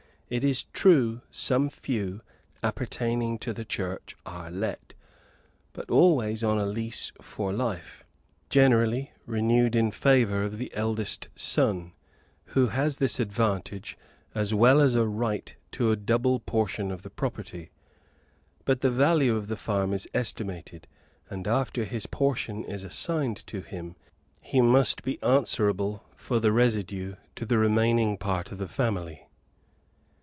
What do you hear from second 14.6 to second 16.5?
as a right to a double